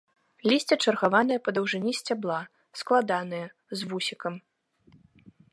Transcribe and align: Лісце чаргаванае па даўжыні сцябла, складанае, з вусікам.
Лісце 0.51 0.77
чаргаванае 0.87 1.37
па 1.49 1.53
даўжыні 1.57 1.93
сцябла, 1.99 2.39
складанае, 2.81 3.45
з 3.79 3.93
вусікам. 3.93 4.33